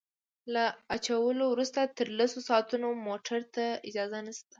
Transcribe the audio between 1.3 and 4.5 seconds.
وروسته تر لسو ساعتونو موټرو ته اجازه نشته